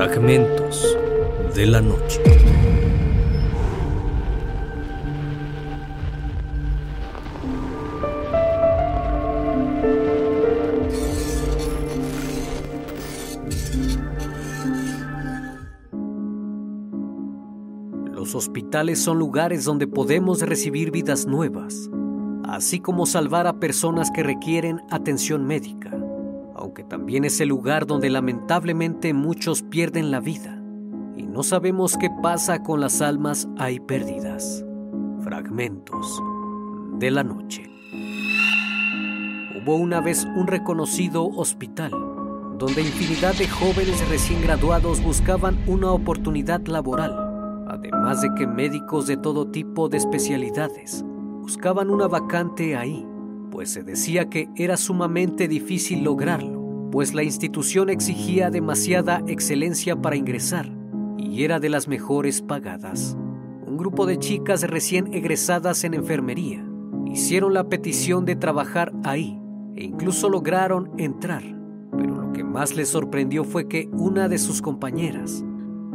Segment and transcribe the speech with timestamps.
[0.00, 0.96] Fragmentos
[1.54, 2.22] de la noche.
[18.14, 21.90] Los hospitales son lugares donde podemos recibir vidas nuevas,
[22.44, 25.90] así como salvar a personas que requieren atención médica,
[26.70, 30.62] aunque también es el lugar donde lamentablemente muchos pierden la vida
[31.16, 34.64] y no sabemos qué pasa con las almas ahí perdidas.
[35.24, 36.22] Fragmentos
[36.92, 37.68] de la noche.
[39.56, 41.90] Hubo una vez un reconocido hospital
[42.56, 49.16] donde infinidad de jóvenes recién graduados buscaban una oportunidad laboral además de que médicos de
[49.16, 51.04] todo tipo de especialidades
[51.40, 53.04] buscaban una vacante ahí,
[53.50, 56.59] pues se decía que era sumamente difícil lograrlo,
[56.90, 60.70] pues la institución exigía demasiada excelencia para ingresar
[61.16, 63.16] y era de las mejores pagadas.
[63.66, 66.66] Un grupo de chicas recién egresadas en enfermería
[67.06, 69.40] hicieron la petición de trabajar ahí
[69.76, 71.42] e incluso lograron entrar,
[71.96, 75.44] pero lo que más les sorprendió fue que una de sus compañeras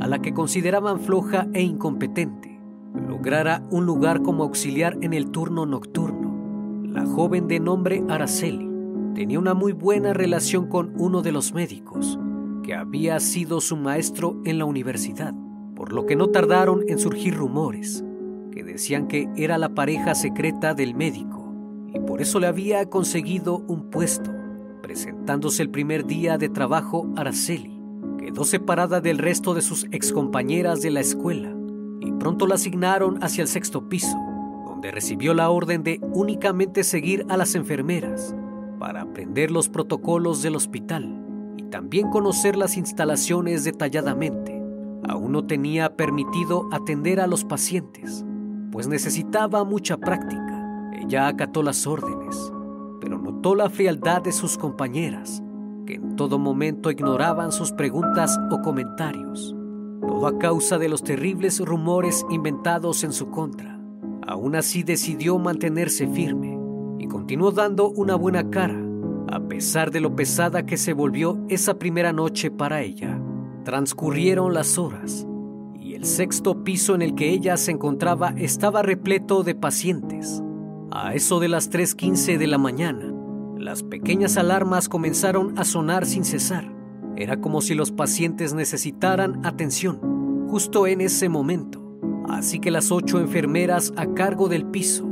[0.00, 2.58] a la que consideraban floja e incompetente,
[3.08, 6.82] lograra un lugar como auxiliar en el turno nocturno.
[6.84, 8.71] La joven de nombre Araceli
[9.14, 12.18] tenía una muy buena relación con uno de los médicos,
[12.62, 15.34] que había sido su maestro en la universidad,
[15.74, 18.04] por lo que no tardaron en surgir rumores
[18.52, 21.52] que decían que era la pareja secreta del médico
[21.92, 24.30] y por eso le había conseguido un puesto.
[24.82, 27.80] Presentándose el primer día de trabajo, Araceli
[28.18, 31.54] quedó separada del resto de sus excompañeras de la escuela
[32.00, 34.16] y pronto la asignaron hacia el sexto piso,
[34.66, 38.34] donde recibió la orden de únicamente seguir a las enfermeras
[38.82, 41.24] para aprender los protocolos del hospital
[41.56, 44.60] y también conocer las instalaciones detalladamente.
[45.08, 48.24] Aún no tenía permitido atender a los pacientes,
[48.72, 50.90] pues necesitaba mucha práctica.
[51.00, 52.52] Ella acató las órdenes,
[53.00, 55.44] pero notó la frialdad de sus compañeras
[55.86, 59.54] que en todo momento ignoraban sus preguntas o comentarios,
[60.00, 63.78] todo a causa de los terribles rumores inventados en su contra.
[64.26, 66.51] Aún así decidió mantenerse firme
[67.02, 68.80] y continuó dando una buena cara,
[69.28, 73.20] a pesar de lo pesada que se volvió esa primera noche para ella.
[73.64, 75.26] Transcurrieron las horas
[75.74, 80.42] y el sexto piso en el que ella se encontraba estaba repleto de pacientes.
[80.92, 83.12] A eso de las 3.15 de la mañana,
[83.58, 86.72] las pequeñas alarmas comenzaron a sonar sin cesar.
[87.16, 91.82] Era como si los pacientes necesitaran atención justo en ese momento.
[92.28, 95.11] Así que las ocho enfermeras a cargo del piso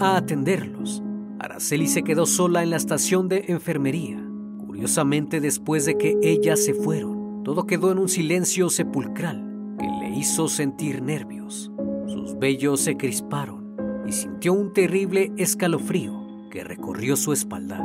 [0.00, 1.02] a atenderlos.
[1.40, 4.24] Araceli se quedó sola en la estación de enfermería.
[4.64, 10.16] Curiosamente, después de que ellas se fueron, todo quedó en un silencio sepulcral que le
[10.16, 11.72] hizo sentir nervios.
[12.06, 13.74] Sus vellos se crisparon
[14.06, 17.84] y sintió un terrible escalofrío que recorrió su espalda.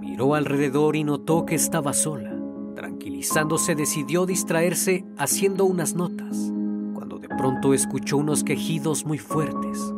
[0.00, 2.36] Miró alrededor y notó que estaba sola.
[2.76, 6.52] Tranquilizándose decidió distraerse haciendo unas notas,
[6.94, 9.92] cuando de pronto escuchó unos quejidos muy fuertes.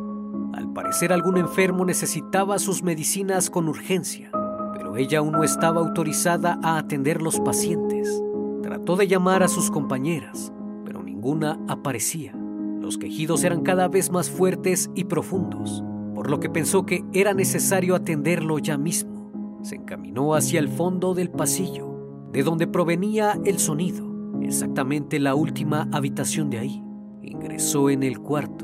[0.53, 4.31] Al parecer algún enfermo necesitaba sus medicinas con urgencia,
[4.73, 8.21] pero ella aún no estaba autorizada a atender los pacientes.
[8.61, 10.53] Trató de llamar a sus compañeras,
[10.85, 12.33] pero ninguna aparecía.
[12.79, 15.83] Los quejidos eran cada vez más fuertes y profundos
[16.13, 19.59] por lo que pensó que era necesario atenderlo ya mismo.
[19.61, 24.09] Se encaminó hacia el fondo del pasillo, de donde provenía el sonido,
[24.41, 26.83] exactamente la última habitación de ahí.
[27.21, 28.62] Ingresó en el cuarto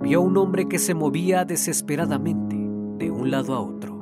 [0.00, 2.56] vio un hombre que se movía desesperadamente
[2.98, 3.98] de un lado a otro,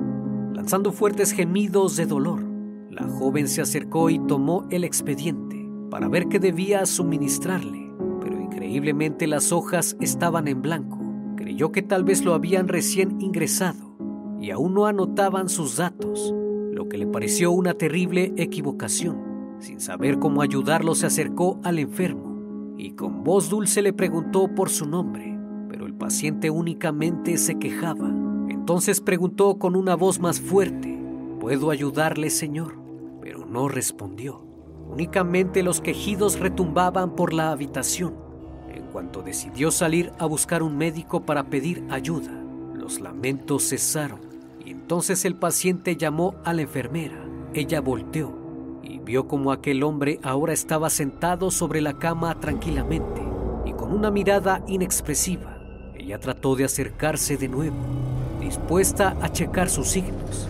[0.53, 2.43] lanzando fuertes gemidos de dolor.
[2.89, 9.27] La joven se acercó y tomó el expediente para ver qué debía suministrarle, pero increíblemente
[9.27, 11.09] las hojas estaban en blanco
[11.49, 13.97] creyó que tal vez lo habían recién ingresado
[14.39, 16.31] y aún no anotaban sus datos,
[16.71, 19.57] lo que le pareció una terrible equivocación.
[19.57, 24.69] Sin saber cómo ayudarlo, se acercó al enfermo y con voz dulce le preguntó por
[24.69, 25.28] su nombre,
[25.99, 28.09] paciente únicamente se quejaba.
[28.49, 30.97] Entonces preguntó con una voz más fuerte,
[31.39, 32.73] ¿puedo ayudarle, señor?
[33.21, 34.43] Pero no respondió.
[34.89, 38.29] Únicamente los quejidos retumbaban por la habitación
[38.89, 42.31] cuanto decidió salir a buscar un médico para pedir ayuda,
[42.73, 44.19] los lamentos cesaron
[44.65, 47.23] y entonces el paciente llamó a la enfermera.
[47.53, 48.33] Ella volteó
[48.83, 53.21] y vio como aquel hombre ahora estaba sentado sobre la cama tranquilamente
[53.65, 55.58] y con una mirada inexpresiva.
[56.09, 57.75] Ella trató de acercarse de nuevo,
[58.39, 60.47] dispuesta a checar sus signos,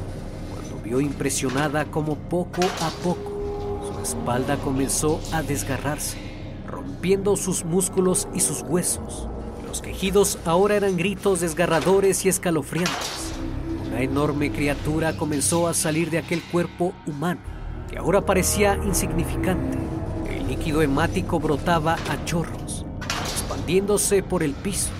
[0.53, 6.17] cuando vio impresionada como poco a poco su espalda comenzó a desgarrarse,
[6.65, 9.27] rompiendo sus músculos y sus huesos.
[9.67, 13.33] Los quejidos ahora eran gritos desgarradores y escalofriantes.
[13.85, 17.41] Una enorme criatura comenzó a salir de aquel cuerpo humano,
[17.91, 19.77] que ahora parecía insignificante.
[20.25, 22.85] El líquido hemático brotaba a chorros,
[23.25, 24.91] expandiéndose por el piso.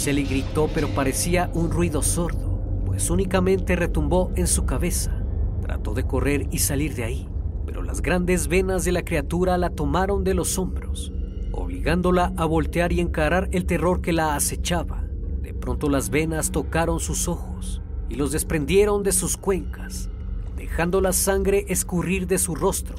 [0.00, 5.22] Araceli gritó, pero parecía un ruido sordo, pues únicamente retumbó en su cabeza.
[5.60, 7.28] Trató de correr y salir de ahí,
[7.66, 11.12] pero las grandes venas de la criatura la tomaron de los hombros
[11.52, 15.04] obligándola a voltear y encarar el terror que la acechaba.
[15.42, 20.08] De pronto las venas tocaron sus ojos y los desprendieron de sus cuencas,
[20.56, 22.94] dejando la sangre escurrir de su rostro.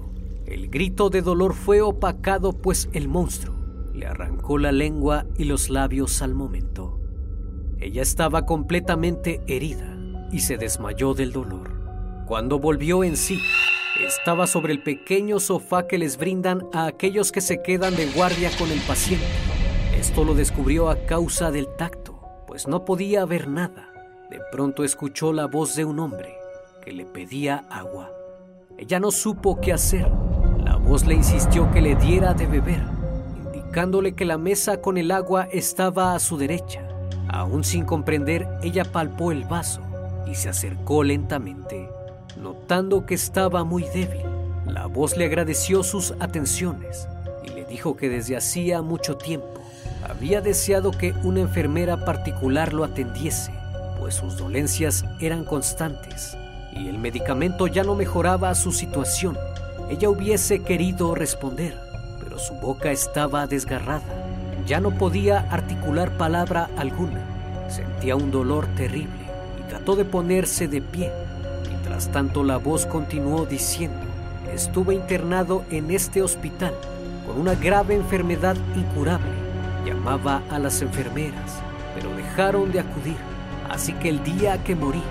[0.45, 3.61] El grito de dolor fue opacado pues el monstruo
[3.94, 7.00] le arrancó la lengua y los labios al momento.
[7.80, 9.98] Ella estaba completamente herida
[10.32, 11.72] y se desmayó del dolor.
[12.28, 13.40] Cuando volvió en sí,
[14.06, 18.50] estaba sobre el pequeño sofá que les brindan a aquellos que se quedan de guardia
[18.58, 19.26] con el paciente.
[19.98, 23.92] Esto lo descubrió a causa del tacto, pues no podía ver nada.
[24.30, 26.36] De pronto escuchó la voz de un hombre
[26.84, 28.12] que le pedía agua.
[28.78, 30.10] Ella no supo qué hacer.
[30.64, 32.84] La voz le insistió que le diera de beber,
[33.72, 36.86] indicándole que la mesa con el agua estaba a su derecha.
[37.30, 39.80] Aún sin comprender, ella palpó el vaso
[40.30, 41.88] y se acercó lentamente.
[42.36, 44.26] Notando que estaba muy débil,
[44.66, 47.08] la voz le agradeció sus atenciones
[47.46, 49.48] y le dijo que desde hacía mucho tiempo
[50.04, 53.54] había deseado que una enfermera particular lo atendiese,
[54.02, 56.36] pues sus dolencias eran constantes
[56.74, 59.38] y el medicamento ya no mejoraba su situación.
[59.90, 61.91] Ella hubiese querido responder,
[62.42, 64.02] su boca estaba desgarrada.
[64.68, 67.22] Ya no podía articular palabra alguna.
[67.70, 69.26] Sentía un dolor terrible
[69.60, 71.12] y trató de ponerse de pie
[71.92, 74.00] Mientras tanto, la voz continuó diciendo,
[74.54, 76.74] estuve internado en este hospital
[77.28, 79.30] con una grave enfermedad incurable.
[79.86, 81.60] Llamaba a las enfermeras,
[81.94, 83.18] pero dejaron de acudir.
[83.70, 85.04] Así que el día que morí,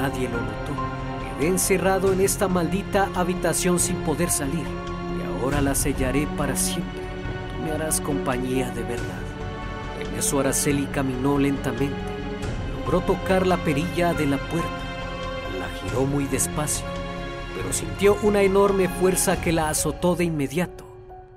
[0.00, 1.36] nadie lo notó.
[1.38, 4.83] Quedé encerrado en esta maldita habitación sin poder salir.
[5.44, 7.02] Ahora la sellaré para siempre.
[7.56, 9.20] Tú me harás compañía de verdad.
[10.00, 11.94] En eso Araceli caminó lentamente.
[12.80, 14.84] Logró tocar la perilla de la puerta
[15.84, 16.86] giró muy despacio,
[17.54, 20.84] pero sintió una enorme fuerza que la azotó de inmediato.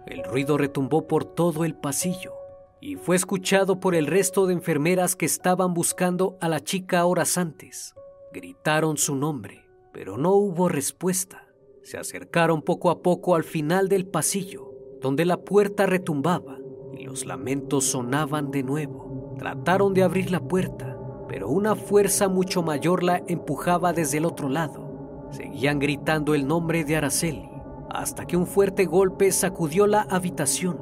[0.05, 2.33] El ruido retumbó por todo el pasillo
[2.79, 7.37] y fue escuchado por el resto de enfermeras que estaban buscando a la chica horas
[7.37, 7.93] antes.
[8.31, 11.46] Gritaron su nombre, pero no hubo respuesta.
[11.87, 16.57] Se acercaron poco a poco al final del pasillo, donde la puerta retumbaba
[16.91, 19.35] y los lamentos sonaban de nuevo.
[19.39, 20.99] Trataron de abrir la puerta,
[21.29, 25.29] pero una fuerza mucho mayor la empujaba desde el otro lado.
[25.31, 27.49] Seguían gritando el nombre de Araceli,
[27.89, 30.81] hasta que un fuerte golpe sacudió la habitación.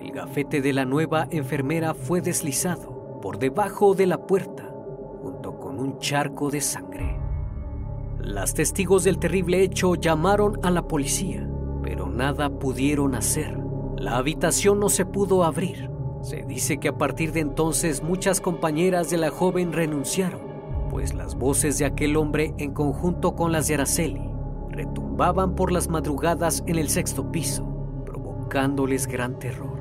[0.00, 4.74] El gafete de la nueva enfermera fue deslizado por debajo de la puerta,
[5.20, 7.27] junto con un charco de sangre.
[8.20, 11.48] Las testigos del terrible hecho llamaron a la policía,
[11.82, 13.58] pero nada pudieron hacer.
[13.96, 15.88] La habitación no se pudo abrir
[16.22, 20.40] se dice que a partir de entonces muchas compañeras de la joven renunciaron,
[20.90, 24.28] pues las voces de aquel hombre en conjunto con las de Araceli
[24.68, 27.66] retumbaban por las madrugadas en el sexto piso,
[28.04, 29.78] provocándoles gran terror.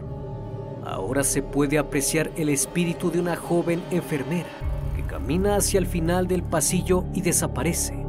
[0.85, 4.49] Ahora se puede apreciar el espíritu de una joven enfermera
[4.95, 8.05] que camina hacia el final del pasillo y desaparece,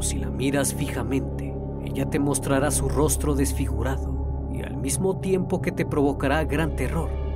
[0.00, 5.72] si la miras fijamente, ella te mostrará su rostro desfigurado y al mismo tiempo que
[5.72, 7.28] te provocará gran terror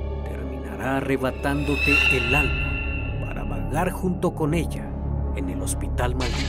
[0.83, 4.89] arrebatándote el alma para vagar junto con ella
[5.35, 6.39] en el hospital maldito.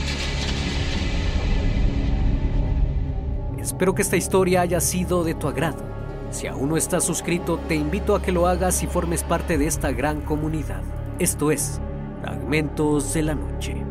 [3.59, 5.83] Espero que esta historia haya sido de tu agrado.
[6.29, 9.67] Si aún no estás suscrito, te invito a que lo hagas y formes parte de
[9.67, 10.81] esta gran comunidad.
[11.17, 11.79] Esto es
[12.21, 13.83] Fragmentos de la Noche,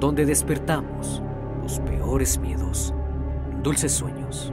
[0.00, 1.22] donde despertamos
[1.62, 2.92] los peores miedos.
[3.62, 4.52] Dulces sueños.